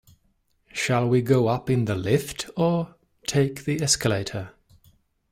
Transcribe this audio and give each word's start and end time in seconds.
Shall 0.73 1.07
we 1.07 1.21
go 1.21 1.47
up 1.47 1.69
in 1.69 1.85
the 1.85 1.93
lift, 1.93 2.49
or 2.57 2.95
take 3.27 3.65
the 3.65 3.79
escalator? 3.83 4.55